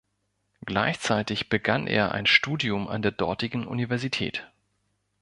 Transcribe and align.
Gleichzeitig 0.65 1.49
begann 1.49 1.85
er 1.85 2.11
ein 2.11 2.25
Studium 2.25 2.87
an 2.87 3.03
der 3.03 3.11
dortigen 3.11 3.67
Universität. 3.67 4.51